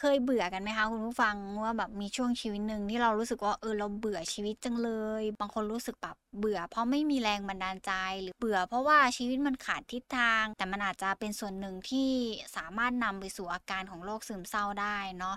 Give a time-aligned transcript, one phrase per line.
[0.00, 7.92] เคยเบื่อกันไหมคะคุณผู้ฟังว่าแบบมีช่วงชีวิตหนึ่งที่เรารู้สึกว่าเออเราเบื่อชีวิตจังเลย บางคนรู้สึกแบบเบื่อ เพราะไม่มีแรงบันดาลใจ
[8.22, 12.10] หรือเบื่อ เพราะว่าชีวิตมันขาดทิศทาง แต่มันอาจจะเป็นส่วนหนึ่งที่
[12.56, 15.36] สามารถนำไปสู่อาการของโรคซึมเศร้าได้เนาะ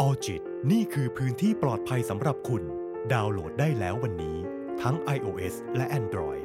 [0.00, 2.62] ออจิตนี่คือพื้นที่ปลอดภัยสำหรับคุณ
[3.12, 4.36] ดาวน์โหลดได้แล้ววันนี้
[4.82, 6.42] ทั้ง iOS และ Android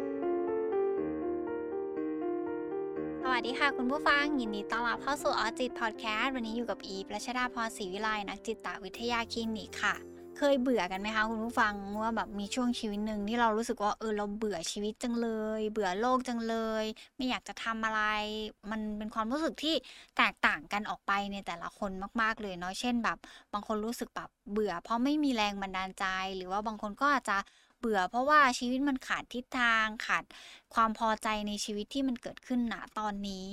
[3.46, 9.96] ดีค่ะคุณผู้ฟัง ยินดีต้อนรับเข้าสู่ออจิตพอดแคสต์วันนี้อยู่กับอีประชดาพรศรีวิไลนักจิตวิทยาคลินิกค่ะ
[10.38, 16.86] เคยเบื่อกันไหมคะคุณผู้ฟังว่าแบบมีช่วงชีวิตหนึ่งที่เรารู้สึกว่าเออเราเบื่อชีวิตจังเลย เบื่อโลกจังเลย
[17.16, 18.02] ไม่อยากจะทำอะไร
[18.72, 19.76] มันเป็นความรู้สึกที่
[20.18, 23.18] แตกต่างกันออกไปในแต่ละคนมาก ๆ เลยเนาะเช่นแบบ
[23.54, 26.06] บางคนรู้สึกแบบเบื่อ เพราะไม่มีแรงบันดาลใจ
[26.38, 27.38] หรือว่าบางคนก็อาจจะ
[27.86, 30.24] เบื่อ เพราะว่าชีวิตมันขาดทิศทาง ขาด
[30.74, 33.50] ความพอใจในชีวิตที่มันเกิดขึ้นณตอนนี้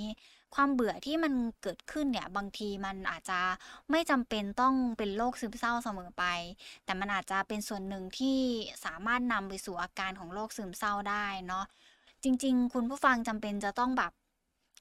[0.54, 1.32] ความเบื่อที่มัน
[1.62, 3.40] เกิดขึ้นเนี่ยบางทีมันอาจจะ
[3.90, 6.24] ไม่จำเป็นต้องเป็นโรคซึมเศร้าเสมอไป
[6.84, 8.38] แต่มันอาจจะเป็นส่วนหนึ่งที่
[8.84, 11.64] สามารถนำไปสู่อาการของโรคซึมเศร้าได้เนาะ
[12.24, 14.12] จริง ๆ คุณผู้ฟังจำเป็นจะต้องแบบ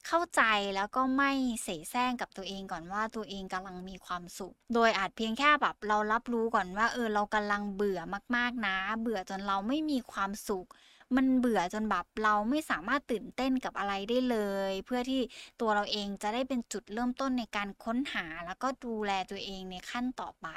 [0.06, 0.42] เข้าใจ
[0.74, 8.00] แล้วก็ไม่เสแสร้งกับตัวเองก่อนว่าตัวเองกำลังมีความสุข โดยอาจเพียงแค่แบบเรารับรู้ก่อนว่า เออเรากำลังเบื่อ
[8.36, 10.68] มากๆนะ เบื่อจนเราไม่มีความสุข
[11.16, 14.38] มันเบื่อจนแบบเราไม่สามารถตื่นเต้นกับอะไรได้เล
[14.70, 15.20] ย เพื่อที่
[15.60, 20.48] ตัวเราเองจะได้เป็นจุดเริ่มต้นในการค้นหาแล้วก็ดูแลตัวเองในขั้นต่อไป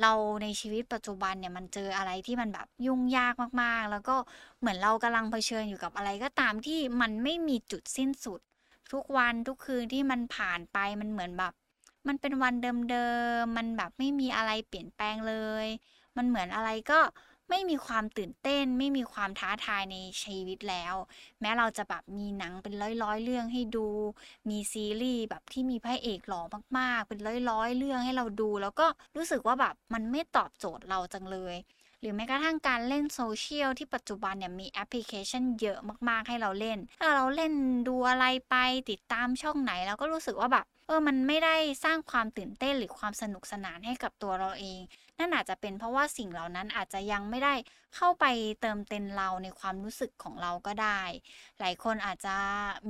[0.00, 4.16] เราในชีวิตปัจจุบันเนี่ยมันเจออะไรที่มันแบบยุ่งยากมากๆ แล้วก็
[4.60, 8.40] เหมือนเรากำลังเผชิญอยู่กับอะไรก็ตามที่มันไม่มีจุดสิ้นสุด
[8.92, 11.52] ทุกวันทุกคืนที่มันผ่านไปมันเหมือนแบบ
[12.08, 12.54] มันเป็นวัน
[12.90, 13.08] เดิ
[13.40, 15.66] มๆมันแบบไม่มีอะไรเปลี่ยนแปลงเลย
[16.16, 17.00] มันเหมือนอะไรก็
[17.50, 20.94] ไม่มีความตื่นเต้น ไม่มีความท้าทายในชีวิตแล้ว
[21.40, 23.88] แม้เราจะแบบมีหนังเป็นร้อยๆ เรื่องให้ดู
[24.48, 26.42] มีซีรีส์แบบที่มีพระเอกหล่อ
[26.78, 27.18] มากๆ เป็น
[27.50, 31.54] ร้อยๆ เรื่องให้เราดู แล้วก็รู้สึกว่าแบบมันไม่ตอบโจทย์เราจังเลย
[32.00, 35.78] หรือแม้กระทั่งการเล่นโซเชียลที่ปัจจุบันเนี่ยมีแอปพลิเคชันเยอะ
[36.08, 37.52] มากๆให้เราเล่น ถ้าเราเล่น
[37.88, 38.56] ดูอะไรไป
[38.90, 44.80] ติดตามช่องไหนเราก็รู้สึกว่าแบบเออ มันไม่ได้สร้างความตื่นเต้นหรือความสนุกสนานให้กับตัวเราเอง
[45.18, 47.54] นั่นอาจจะเป็นเพราะว่าสิ่งเหล่านั้นอาจจะยังไม่ได้
[47.96, 48.24] เข้าไป
[48.60, 51.00] เติมเต็มเราในความรู้สึกของเราก็ได้
[51.60, 52.36] หลายคนอาจจะ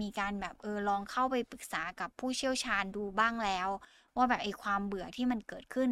[0.00, 3.68] มีการแบบเออลองเข้าไปปรึกษากับผู้เชี่ยวชาญดูบ้างแล้ว
[4.16, 5.90] ว่าแบบไอ้ความเบื่อที่มันเกิดขึ้น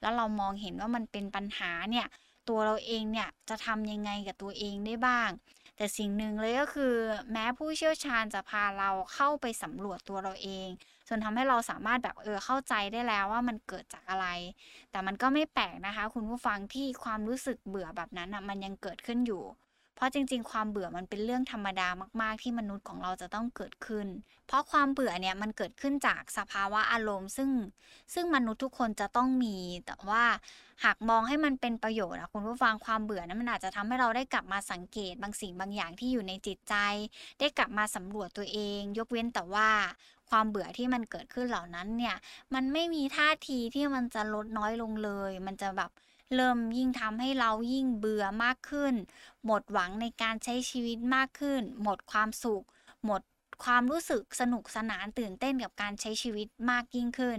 [0.00, 2.06] แล้วเรามองเห็นว่ามันเป็นปัญหาเนี่ย
[2.48, 5.30] ตัวเราเองเนี่ยจะทำยังไงกับตัวเองได้บ้าง
[5.76, 6.94] แต่สิ่งหนึ่งเลยก็คือ
[7.32, 10.68] แม้ผู้เชี่ยวชาญจะพาเราเข้าไปสำรวจตัวเราเอง
[11.08, 14.26] จนทำให้เราสามารถแบบเออเข้าใจได้แล้วว่ามันเกิดจากอะไร
[14.90, 19.42] แต่มันก็ไม่แปลกนะคะ คุณผู้ฟังที่ความรู้สึกเบื่อแบบนั้นอะมันยังเกิดขึ้นอยู่
[19.94, 21.88] เพราะจริง ๆ ความเบื่อมันเป็นเรื่องธรรมดา
[22.22, 24.06] มาก ๆ ที่มนุษย์ของเราจะต้องเกิดขึ้น
[24.46, 27.50] เพราะความเบื่อเนี่ยมันเกิดขึ้นจากสภาวะอารมณ์ ซึ่ง
[28.14, 29.56] ซึ่งมนุษย์ทุกคนจะต้องมี
[29.86, 30.24] แต่ว่า
[30.84, 36.74] หากมองให้มันเป็นประโยชน์นะคุณผู้ฟังความเบื่อนั้นมันอาจจะทำให้เราได้กลับมาสังเกตบางสิ่งบางอย่างที่อยู่ในจิตใจ
[37.40, 39.68] ได้กลับมาสำรวจตัวเอง ยกเว้นแต่ว่า
[40.30, 42.16] ความเบื่อที่มันเกิดขึ้นเหล่านั้นเนี่ย
[42.54, 45.90] มันไม่มีท่าทีที่มันจะลดน้อยลงเลย มันจะแบบ
[46.36, 48.94] เริ่มยิ่งทำให้เรายิ่งเบื่อมากขึ้น
[49.46, 52.64] หมดหวังในการใช้ชีวิตมากขึ้น หมดความสุข
[53.04, 53.22] หมด
[53.64, 57.38] ความรู้สึกสนุกสนานตื่นเต้นกับการใช้ชีวิตมากยิ่งขึ้น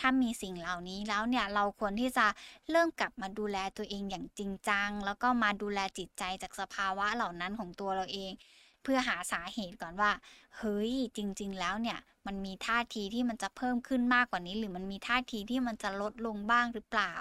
[0.00, 2.26] ถ้ามีสิ่งเหล่านี้แล้วเนี่ยเราควรที่จะ
[2.70, 8.32] เริ่มกลับมาดูแลตัวเองอย่างจริงจัง แล้วก็มาดูแลจิตใจจากสภาวะเหล่านั้นของตัวเราเอง
[8.82, 10.12] เพื่อหาสาเหตุก่อนว่า
[10.56, 17.14] เฮ้ยจริง ๆ แล้วเนี่ยมันมีท่าทีที่มันจะเพิ่มขึ้นมากกว่านี้ หรือมันมีท่าทีที่มันจะลดลงบ้างหรือเปล่า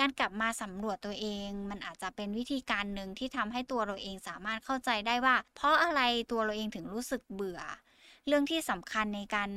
[0.00, 6.00] การกลับมาสำรวจตัวเอง มันอาจจะเป็นวิธีการหนึ่งที่ทำให้ตัวเราเองสามารถเข้าใจได้ว่า เพราะอะไร
[6.32, 7.60] ตัวเราเองถึงรู้สึกเบื่อ
[8.26, 9.50] เรื่องที่สำคัญในการ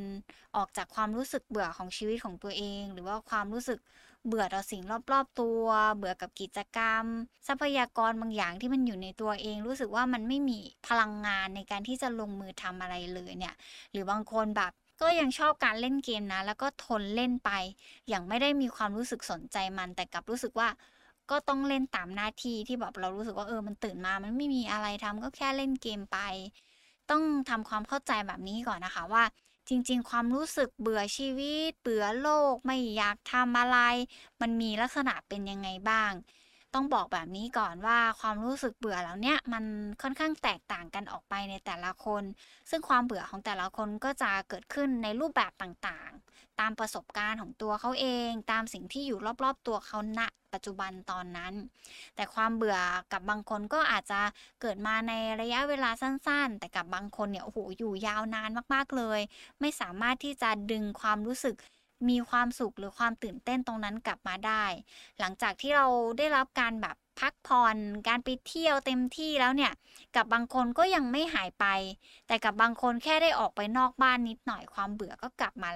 [0.55, 3.79] ออกจากความรู้สึกเบื่อของชีวิตของตัวเอง หรือว่าความรู้สึก
[4.27, 5.63] เบื่อต่อสิ่งรอบๆตัว
[5.97, 7.03] เบื่อกับกิจกรรม
[7.47, 13.55] ทรัพยากรบางอย่างที่มันอยู่ในตัวเอง รู้สึกว่ามันไม่มีพลังงานในการที่จะลงมือทำอะไรเลยเนี่ย
[13.91, 14.71] หรือบางคนแบบ
[15.01, 17.49] ก็ยังชอบการเล่นเกมนะ แล้วก็ทนเล่นไป
[18.09, 20.69] อย่างไม่ได้มีความรู้สึกสนใจมัน แต่กลับรู้สึกว่า
[21.29, 26.17] ก็ต้องเล่นตามหน้าที่ที่แบบเรารู้สึกว่าเออมันตื่นมา มันไม่มีอะไรทำก็แค่เล่นเกมไป
[27.09, 29.23] ต้องทำความเข้าใจแบบนี้ก่อนนะคะว่า
[29.69, 33.77] จริง ๆ ความรู้สึกเบื่อชีวิต เบื่อโลก ไม่อยากทำอะไร
[34.41, 36.11] มันมีลักษณะเป็นยังไงบ้าง
[36.75, 39.65] ต้องบอกแบบนี้ก่อนว่าความรู้สึกเบื่อแล้วเนี่ยมัน
[40.01, 42.23] ค่อนข้างแตกต่างกันออกไปในแต่ละคน
[42.69, 50.21] ซึ่งความเบื่อของแต่ละคนก็จะเกิดขึ้นในรูปแบบต่างๆ ตามประสบการณ์ของตัวเขาเอง ตามสิ่งที่อยู่รอบๆตัวเขาณ
[50.53, 51.53] ปัจจุบันตอนนั้น
[52.15, 52.77] แต่ความเบื่อ
[53.11, 54.21] กับบางคนก็อาจจะ
[54.61, 59.19] เกิดมาในระยะเวลาสั้น ๆ แต่กับบางคนเนี่ยโอ้โหอยู่ยาวนานมากๆเลย
[59.59, 61.55] ไม่สามารถที่จะดึงความรู้สึก
[62.09, 64.63] มีความสุขหรือความตื่นเต้นตรงนั้นกลับมาได้
[65.19, 65.85] หลังจากที่เรา
[66.17, 69.73] ได้รับการแบบพักผ่อนการไปเที่ยวเต็มที่แล้วเนี่ย
[70.15, 71.65] กับบางคนก็ยังไม่หายไป
[72.27, 75.69] แต่กับบางคนแค่ได้ออกไปนอกบ้านนิดหน่อยความเบื่อก็กลับมา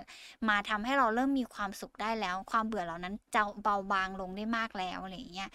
[0.49, 5.49] มาทำให้เราเริ่มมีความสุขได้แล้ว ความเบื่อเหล่านั้นจะเบาบางลงได้มากแล้วอะไรอย่างเงี้ย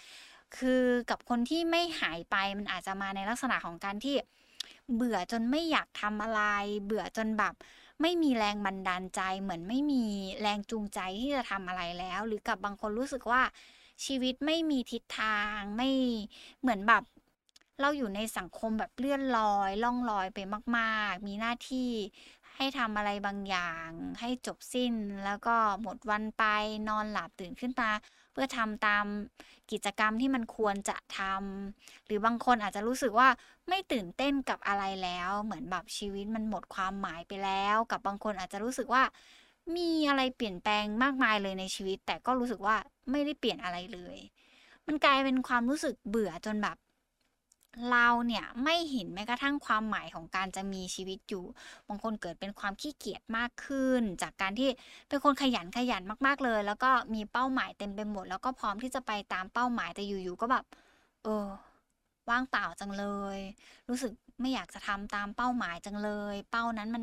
[0.56, 4.14] คือกับคนที่ไม่หายไปมันอาจจะมาในลักษณะของการที่
[4.94, 6.42] เบื่อจนไม่อยากทำอะไร
[6.84, 7.54] เบื่อจนแบบ
[8.02, 10.04] ไม่มีแรงบันดาลใจ เหมือนไม่มี
[10.40, 13.42] แรงจูงใจที่จะทำอะไรแล้ว หรือกับบางคนรู้สึกว่า
[14.04, 15.90] ชีวิตไม่มีทิศทางไม่
[16.60, 17.02] เหมือนแบบ
[17.80, 20.38] เราอยู่ในสังคมแบบเลื่อนลอย ล่องลอยไป
[20.76, 21.90] มาก ๆ มีหน้าที่
[22.56, 23.88] ให้ทำอะไรบางอย่าง
[24.20, 24.94] ให้จบสิ้น
[25.24, 26.44] แล้วก็หมดวันไป
[26.88, 27.90] นอนหลับตื่นขึ้นมา
[28.40, 29.06] พื่อทำตาม
[29.73, 33.29] กิจกรรมที่มันควรจะทำหรือบางคนอาจจะรู้สึกว่า
[33.69, 39.02] ไม่ตื่นเต้นกับอะไรแล้ว เหมือนแบบชีวิตมันหมดความหมายไปแล้ว กับบางคนอาจจะรู้สึกว่า
[39.76, 42.76] มีอะไรเปลี่ยนแปลงมากมายเลยในชีวิต แต่ก็รู้สึกว่า
[43.11, 44.17] ไม่ได้เปลี่ยนอะไรเลย
[44.87, 46.76] มันกลายเป็นความรู้สึกเบื่อจนแบบ
[47.90, 51.44] เราเนี่ยไม่เห็นแม้กระทั่งความหมายของการจะมีชีวิตอยู่
[51.88, 54.69] บางคนเกิดเป็นความขี้เกียจมากขึ้น จากการที่
[55.08, 60.64] เป็นคนขยันขยันมากๆเลย แล้วก็มีเป้าหมายเต็มไปหมด แล้วก็พร้อมที่จะไปตามเป้าหมายแต่อยู่ๆก็แบบ
[61.25, 61.46] เออ
[62.30, 63.04] ว่างเปล่าจังเล
[63.36, 63.38] ย
[63.88, 67.02] รู้สึกไม่อยากจะทำตามเป้าหมายจังเลย เป้านั้นมัน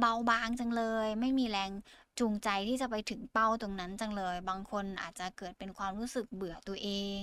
[0.00, 1.70] เบาบางจังเลย ไม่มีแรง
[2.18, 6.88] จูงใจที่จะไปถึงเป้าตรงนั้นจังเลย บางคนอาจจะเกิดเป็นความรู้สึกเบื่อตัวเอ
[7.18, 7.20] ง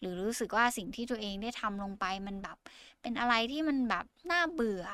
[0.00, 2.56] หรือรู้สึกว่าสิ่งที่ตัวเองได้ทำลงไปมันแบบ
[3.02, 4.84] เป็นอะไรที่มันแบบน่าเบื่อ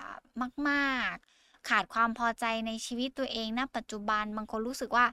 [0.69, 5.07] มากๆ ขาดความพอใจในชีวิตตัวเองณปัจจุบันบางคนรู้สึกว่า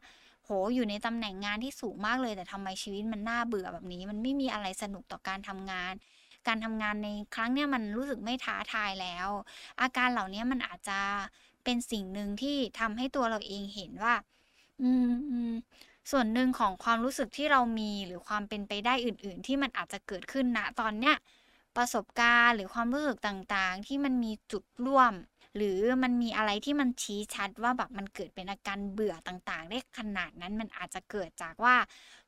[0.44, 5.94] โหอยู่ในตำแหน่งงานที่สูงมากเลย แต่ทำไมชีวิตมันน่าเบื่อแบบนี้ มันไม่มีอะไรสนุกต่อการทำงาน
[6.48, 9.28] การทำงานในครั้งเนี้ยมันรู้สึกไม่ท้าทายแล้ว
[9.82, 11.00] อาการเหล่านี้มันอาจจะ
[11.64, 14.14] เป็นสิ่งหนึ่งที่ทำให้ตัวเราเองเห็นว่า
[14.82, 15.41] อืมอืม
[16.12, 21.16] ส่วนหนึ่งของความรู้สึกที่เรามีหรือความเป็นไปได้อื่น ๆ ที่มันอาจจะเกิดขึ้นณตอนเนี้ย
[21.78, 25.14] ประสบการณ์หรือความรู้สึกต่างๆ ที่มันมีจุดร่วม
[25.56, 31.76] หรือมันมีอะไรที่มันชี้ชัดว่าแบบมันเกิดเป็นอาการเบื่อต่างๆ ได้ขนาดนั้นมันอาจจะเกิดจากว่า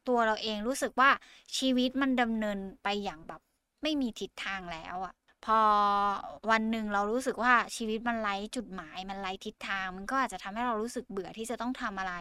[0.08, 1.10] ตัวเราเองรู้สึกว่า
[1.58, 3.42] ชีวิตมันดำเนินไปอย่างแบบ
[3.84, 5.14] ไม่มีทิศทางแล้วอะ
[5.46, 5.60] พอ
[6.52, 12.14] วันหนึ่งเรารู้สึกว่าชีวิตมันไร้จุดหมาย มันไร้ทิศทาง มันก็อาจจะทำให้เรารู้สึกเบื่อที่จะต้องทำอะไร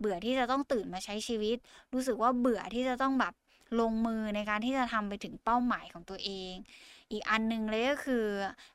[0.00, 1.56] เบื่อที่จะต้องตื่นมาใช้ชีวิต
[1.94, 3.34] รู้สึกว่าเบื่อที่จะต้องแบบ
[3.80, 6.54] ลงมือในการที่จะทำไปถึงเป้าหมายของตัวเอง
[7.10, 8.24] อีกอันหนึ่งเลยก็คือ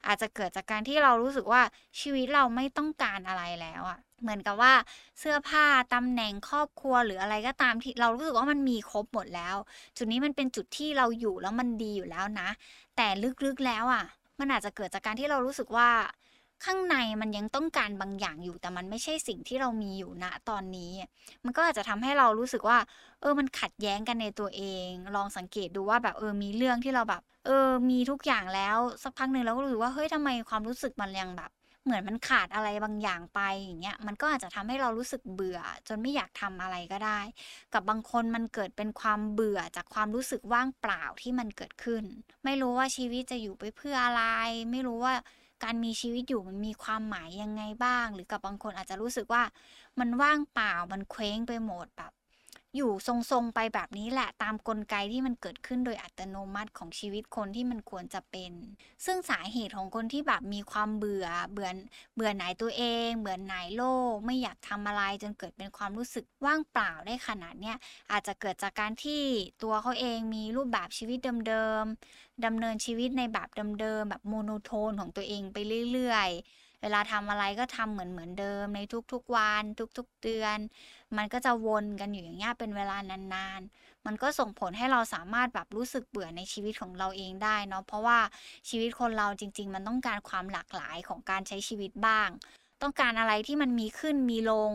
[0.07, 1.61] อาจจะเกิดจากการที่เรารู้สึกว่า
[1.99, 4.73] ชีวิตเราไม่ต้องการอะไรแล้วอะเหมือนกับว่า
[5.19, 9.55] เสื้อผ้าตำแหน่งครอบครัวหรืออะไรก็ตามที่เรารู้สึกว่ามันมีครบหมดแล้ว
[9.97, 12.49] จุดนี้มันเป็นจุดที่เราอยู่แล้วมันดีอยู่แล้วนะ
[12.95, 13.07] แต่
[13.45, 14.05] ลึกๆแล้วอะ
[14.39, 15.89] มันอาจจะเกิดจากการที่เรารู้สึกว่า
[16.65, 20.91] ข้างในมันยังต้องการบางอย่างอยู่ แต่มันไม่ใช่สิ่งที่เรามีอยู่ณตอนนี้
[21.45, 22.77] มันก็อาจจะทำให้เรารู้สึกว่า
[23.21, 31.51] เออมันขัดแย้งกันในตัวเอง ลองสังเกตดูว่าแบบเออมีเรื่องที่เราแบบ เออ มีทุกอย่างแล้วสักพักหนึ่งเราก็รู้สึกว่าเฮ้ยทำไมความรู้สึกมันยังแบบ
[31.85, 37.19] เหมือนมันขาดอะไรบางอย่างไปอย่างเงี้ยมันก็อาจจะทำให้เรารู้สึกเบื่อ จนไม่อยากทำอะไรก็ได้
[37.73, 42.03] กับบางคนมันเกิดเป็นความเบื่อจากความรู้สึกว่างเปล่าที่มันเกิดขึ้น
[42.45, 44.23] ไม่รู้ว่าชีวิตจะอยู่ไปเพื่ออะไร
[44.71, 45.13] ไม่รู้ว่า
[45.63, 49.43] การมีชีวิตอยู่มันมีความหมายยังไงบ้าง หรือกับบางคนอาจจะรู้สึกว่า
[49.99, 52.11] มันว่างเปล่ามันเคว้งไปหมดแบบ
[52.75, 58.51] อยู่ทรงๆไปแบบนี้แหละตามกลไกที่มันเกิดขึ้นโดยอัตโนมัติของชีวิตคนที่มันควรจะเป็น
[59.05, 61.69] ซึ่งสาเหตุของคนที่แบบมีความเบื่อเบื่อ
[62.15, 67.77] เบื่อหน่ายตัวเองเบื่อหน่ายโลก ไม่อยากทำอะไรจนเกิดเป็นความรู้สึกว่างเปล่าได้ขนาดเนี้ย
[68.11, 69.23] อาจจะเกิดจากการที่
[69.63, 71.17] ตัวเขาเองมีรูปแบบชีวิต
[71.47, 75.57] เดิมๆดำเนินชีวิตในแบบเดิมๆแบบโมโนโทนของตัวเองไป
[75.91, 78.79] เรื่อย ๆ เวลาทำอะไรก็ทำเหมือนเหมือนเดิมใน
[79.11, 79.63] ทุกๆวัน
[79.97, 80.57] ทุกๆเดือน
[81.17, 82.97] มันก็จะวนกันอยู่อย่างเงี้ยเป็นเวลา
[83.33, 88.19] นานๆ มันก็ส่งผลให้เราสามารถแบบรู้สึกเบื่อในชีวิตของเราเองได้เนาะ เพราะว่า
[88.69, 92.29] ชีวิตคนเราจริง ๆ มันต้องการความหลากหลายของการใช้ชีวิตบ้าง
[92.81, 94.73] ต้องการอะไรที่มันมีขึ้นมีลง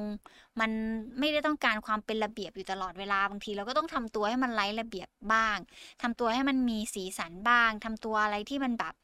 [0.60, 0.70] มัน
[1.18, 5.56] ไม่ได้ต้องการความเป็นระเบียบอยู่ตลอดเวลาบางที เราก็ต้องทำตัวให้มันไร้ระเบียบบ้าง
[6.02, 8.94] ทำตัวให้มันมีสีสันบ้างทำตัวอะไรที่มันแบบ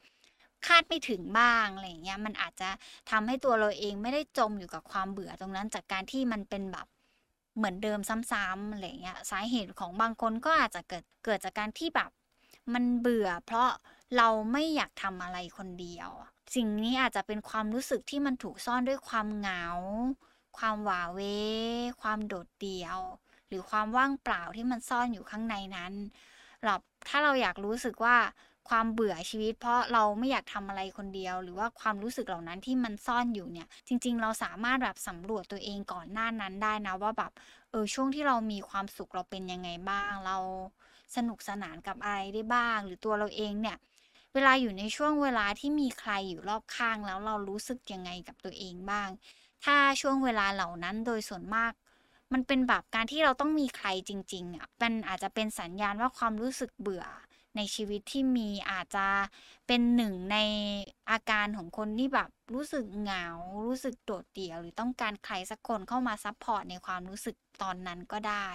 [0.67, 2.69] คาดไม่ถึงบ้างอะไรอย่างเงี้ยมันอาจจะ
[3.11, 6.87] ทำให้ตัวเราเองไม่ได้จมอยู่กับความเบื่อตรงนั้นจากการที่มันเป็นแบบ
[7.55, 7.99] เหมือนเดิม
[8.31, 12.09] ซ้ำๆอะไรเงี้ยสาเหตุของบางคนก็อาจจะเกิดเกิดจากการที่แบบ
[12.73, 13.69] มันเบื่อ เพราะ
[14.17, 16.09] เราไม่อยากทำอะไรคนเดียว
[16.55, 19.65] สิ่งนี้อาจจะเป็นความรู้สึกที่มันถูกซ่อนด้วยความเหงา
[20.57, 21.19] ความหวาเว
[22.01, 22.99] ความโดดเดี่ยว
[23.47, 25.93] หรือความว่างเปล่าที่มันซ่อนอยู่ข้างในนั้น
[26.63, 26.73] เรา
[27.09, 28.17] ถ้าเราอยากรู้สึกว่า
[28.69, 37.31] ความเบื่อชีวิต เพราะเราไม่อยากทำอะไรคนเดียว หรือว่าความรู้สึกเหล่านั้นที่มันซ่อนอยู่เนี่ย จริง ๆ เราสามารถแบบสำรวจตัวเองก่อนหน้านั้นได้นะว่าแบบ
[37.71, 40.37] เออช่วงที่เรามีความสุขเราเป็นยังไงบ้าง เรา
[41.15, 43.77] สนุกสนานกับอะไรได้บ้าง หรือตัวเราเองเนี่ย
[44.33, 49.09] เวลาอยู่ในช่วงเวลาที่มีใครอยู่รอบข้างแล้วเรารู้สึกยังไงกับตัวเองบ้าง
[49.63, 51.73] ถ้าช่วงเวลาเหล่านั้นโดยส่วนมาก
[52.33, 57.05] มันเป็นแบบการที่เราต้องมีใครจริงๆอะมันอาจจะเป็นสัญญาณว่าความรู้สึกเบื่อ
[57.55, 59.07] ในชีวิตที่มีอาจจะ
[59.67, 60.37] เป็นหนึ่งใน
[61.09, 63.25] อาการของคนที่แบบรู้สึกเหงา
[63.67, 68.47] รู้สึกโดดเดี่ยว หรือต้องการใครสักคนเข้ามา support ในความรู้สึกตอนนั้นก็ได้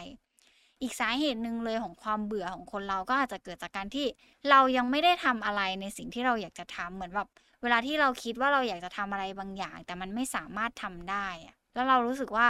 [0.82, 4.06] อีกสาเหตุหนึ่งเลยของความเบื่อของคนเราก็อาจจะเกิดจากการที่
[4.50, 7.28] เรายังไม่ได้ทำอะไรในสิ่งที่เราอยากจะทำเหมือนแบบ
[7.62, 11.26] เวลาที่เราคิดว่าเราอยากจะทำอะไรบางอย่าง แต่มันไม่สามารถทำได้
[11.74, 12.48] แล้วเรารู้สึกว่า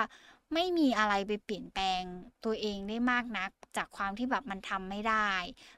[0.55, 2.03] ไม่มีอะไรไปเปลี่ยนแปลง
[2.45, 5.29] ตัวเองได้มากนัก จากความที่แบบมันทำไม่ได้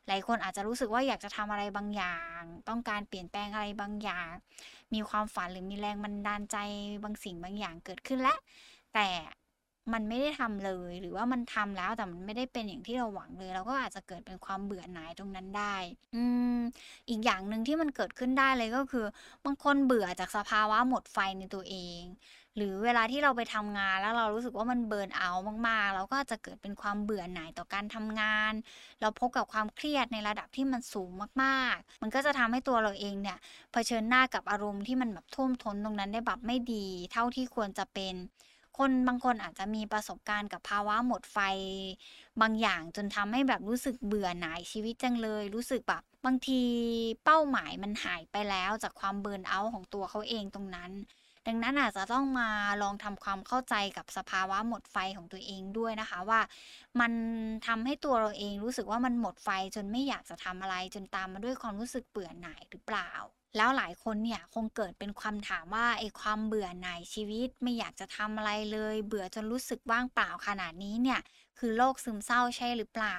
[0.06, 4.28] หลายคนอาจจะรู้สึกว่าอยากจะทำอะไรบางอย่าง ต้องการเปลี่ยนแปลงอะไรบางอย่าง
[4.94, 6.56] มีความฝันหรือมีแรงบันดาลใจ
[7.04, 8.38] บางสิ่งบางอย่างเกิดขึ้นแล้ว
[8.94, 9.06] แต่
[9.94, 15.76] มันไม่ได้ทำเลย หรือว่ามันทำแล้วแต่มันไม่ได้เป็นอย่างที่เราหวังเลย เราก็อาจจะเกิดเป็นความเบื่อหน่ายตรงนั้นได้
[16.14, 16.56] อืม
[17.08, 19.06] อีกอย่างหนึ่งที่มันเกิดขึ้นได้เลยก็คือ
[19.44, 22.02] บางคนเบื่อจากสภาวะหมดไฟในตัวเอง
[22.56, 28.52] หรือเวลาที่เราไปทำงานแล้วเรารู้สึกว่ามันเบิร์นเอาท์มากๆ เราก็จะเกิดเป็นความเบื่อหน่ายต่อการทำงาน
[29.00, 31.10] เราพบกับความเครียดในระดับที่มันสูง
[31.42, 33.38] มากๆ มันก็จะทำให้ตัวเราเองเนี่ย
[33.72, 38.14] เผชิญหน้ากับอารมณ์ที่มันแบบท่วมท้นตรงนั้นได้แบบไม่ดี เท่าที่ควรจะเป็น
[38.80, 41.38] คนบางคนอาจจะมีประสบการณ์กับภาวะหมดไฟ
[42.40, 46.62] บางอย่างจนทำให้แบบรู้สึกเบื่อหน่ายชีวิตจังเลย รู้สึกแบบบางที
[47.24, 50.92] เป้าหมายมันหายไปแล้วจากความเบิร์นเอาของตัวเขาเองตรงนั้น
[51.46, 52.48] ดังนั้นอาจจะต้องมา
[52.82, 56.40] ลองทำความเข้าใจกับสภาวะหมดไฟของตัวเองด้วยนะคะว่า
[57.00, 57.12] มัน
[57.66, 63.10] ทำให้ตัวเราเองรู้สึกว่ามันหมดไฟจนไม่อยากจะทำอะไรจนตามมาด้วยความรู้สึกเบื่อหน่ายหรือเปล่า
[63.56, 71.20] แล้วหลายคนเนี่ยคงเกิดเป็นความถามว่าไอ้ความเบื่อหน่ายชีวิตไม่อยากจะทำอะไรเลย เบื่อจนรู้สึกว่างเปล่าขนาดนี้เนี่ย
[71.58, 73.18] คือโรคซึมเศร้าใช่หรือเปล่า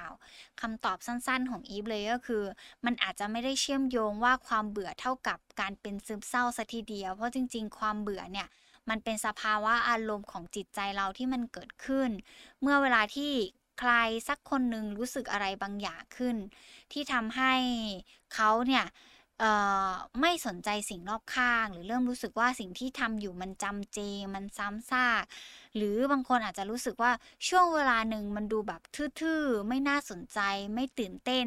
[0.60, 2.44] คำตอบสั้นๆ ของอีฟเลยก็คือ
[2.84, 8.48] มันอาจจะไม่ได้เชื่อมโยงว่าความเบื่อเท่ากับการเป็นซึมเศร้าสัทีเดียว เพราะจริง ๆ ความเบื่อเนี่ย
[8.88, 12.10] มันเป็นสภาวะอารมณ์ของจิตใจเราที่มันเกิดขึ้น
[12.60, 13.32] เมื่อเวลาที่
[13.80, 13.92] ใคร
[14.28, 16.36] สักคนหนึ่งรู้สึกอะไรบางอย่างขึ้น
[16.92, 17.54] ที่ทำให้
[18.34, 18.84] เขาเนี่ย
[20.20, 23.98] ไม่สนใจสิ่งรอบข้าง หรือเริ่มรู้สึกว่าสิ่งที่ทำอยู่มันจำเจ
[24.34, 25.24] มันซ้ำซาก
[25.76, 27.12] หรือบางคนอาจจะรู้สึกว่า
[27.48, 28.80] ช่วงเวลาหนึ่งมันดูแบบ
[29.20, 30.38] ทื่อๆ ไม่น่าสนใจ
[30.74, 31.46] ไม่ตื่นเต้น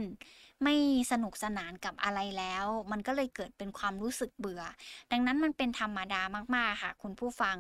[0.64, 0.76] ไม่
[1.12, 4.64] สนุกสนานกับอะไรแล้ว มันก็เลยเกิดเป็นความรู้สึกเบื่อ
[5.12, 6.22] ดังนั้นมันเป็นธรรมดา
[6.56, 7.56] มากๆค่ะ คุณผู้ฟัง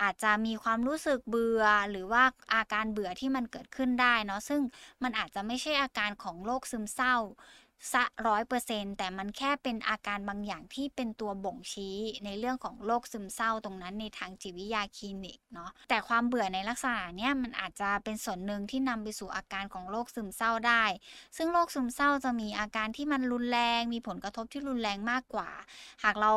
[0.00, 2.22] อาจจะมีความรู้สึกเบื่อ หรือว่า
[2.54, 4.60] อาการเบื่อที่มันเกิดขึ้นได้เนาะซึ่ง
[5.02, 7.16] มันอาจจะไม่ใช่อาการของโรคซึมเศร้า
[7.92, 20.84] สะร้อยเปอร์เซ็นแต่มันแค่เป็นอาการบางอย่างที่เป็นตัวบ่งชี้ในเรื่องของโรคซึมเศร้าตรงนั้นในทางจิตวิทยาคลินิกเนาะแต่ความเบื่อในลักษณะเนี้ยมันอาจจะเป็นส่วนหนึ่งที่นำไปสู่อาการของโรคซึมเศร้าได้
[21.36, 25.50] ซึ่งโรคซึมเศร้าจะมีอาการที่มันรุนแรง มีผลกระทบที่รุนแรงมากกว่า
[26.04, 26.32] หากเรา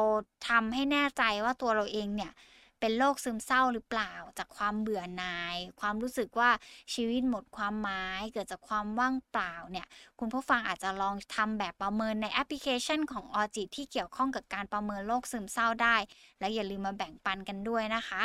[0.49, 2.31] ทำให้แน่ใจว่าตัวเราเองเนี่ย
[2.79, 6.49] เป็นโรคซึมเศร้าหรือเปล่า จากความเบื่อหน่าย ความรู้สึกว่า
[6.93, 9.87] ชีวิตหมดความหมาย เกิดจากความว่างเปล่าเนี่ย
[10.19, 15.95] คุณผู้ฟังอาจจะลองทำแบบประเมินในแอปพลิเคชันของออจิตที่เกี่ยวข้องกับการประเมินโรคซึมเศร้าได้
[16.39, 18.23] และอย่าลืมมาแบ่งปันกันด้วยนะคะ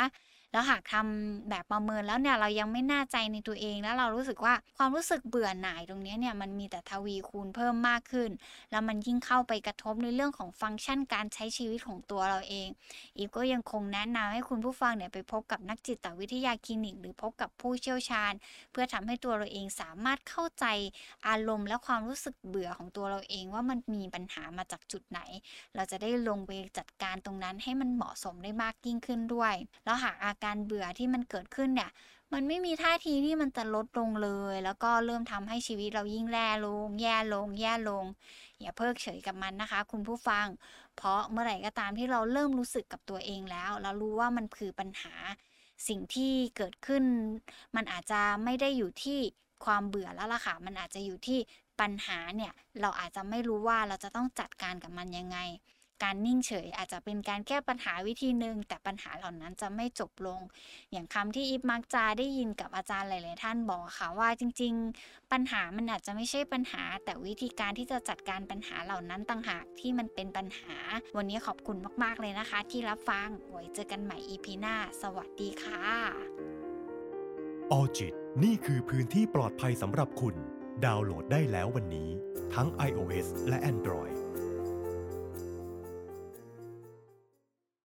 [0.55, 8.29] แล้วหากทำแบบประเมินแล้วเนี่ยเรายังไม่น่าใจในตัวเอง แล้วเรารู้สึกว่าความรู้สึกเบื่อหน่ายตรงนี้เนี่ยมันมีแต่ทวีคูณเพิ่มมากขึ้น
[8.71, 12.67] แล้วมันยิ่งเข้าไปกระทบในเรื่องของฟังก์ชันการใช้ชีวิตของตัวเราเอง
[13.17, 18.33] อีฟก็ยังคงแนะนำให้คุณผู้ฟังเนี่ยไปพบกับนักจิตวิทยาคลินิก หรือพบกับผู้เชี่ยวชาญ
[18.71, 20.65] เพื่อทำให้ตัวเราเองสามารถเข้าใจ
[21.27, 25.19] อารมณ์ และความรู้สึกเบื่อของตัวเราเองว่ามันมีปัญหามาจากจุดไหน
[25.75, 29.53] เราจะได้ลงไปจัดการตรงนั้นให้มันเหมาะสมได้มากยิ่งขึ้นด้วย
[29.85, 31.91] แล้วหากอาการการเบื่อที่มันเกิดขึ้นเนี่ย
[32.33, 38.05] มันไม่มีท่าทีที่มันจะลดลงเลย แล้วก็เริ่มทำให้ชีวิตเรายิ่งแย่ลง แย่ลง แย่ลง
[38.61, 40.47] อย่าเพิกเฉยกับมันนะคะ คุณผู้ฟัง
[40.97, 45.13] เพราะเมื่อไหร่ก็ตามที่เราเริ่มรู้สึกกับตัวเองแล้วเรารู้ว่ามันคือปัญหา
[45.87, 47.03] สิ่งที่เกิดขึ้น
[47.75, 49.19] มันอาจจะไม่ได้อยู่ที่
[49.65, 51.39] ความเบื่อแล้วล่ะค่ะ มันอาจจะอยู่ที่
[51.79, 55.37] ปัญหาเนี่ย เราอาจจะไม่รู้ว่าเราจะต้องจัดการกับมันยังไง
[56.03, 60.39] การนิ่งเฉย อาจจะเป็นการแก้ปัญหาวิธีหนึ่งแต่ปัญหาเหล่านั้นจะไม่จบลง
[60.91, 64.73] อย่างคำที่อีฟมักจะได้ยินกับอาจารย์หลาย ๆ ท่านบอกค่ะว่าจริง
[65.03, 70.77] ๆ ปัญหามันอาจจะไม่ใช่ปัญหา แต่วิธีการที่จะจัดการปัญหาเหล่านั้นต่างหากที่มันเป็นปัญหา
[71.17, 75.83] วันนี้ขอบคุณมาก ๆ เลยนะคะ ที่รับฟังไว้เจอกันใหม่อีพีหน้า สวัสดีค่ะ
[77.71, 80.35] ออจิตนี่คือพื้นที่ปลอดภัยสำหรับคุณ
[80.85, 82.09] ดาวน์โหลดได้แล้ววันนี้
[82.53, 84.15] ทั้ง iOS และ Android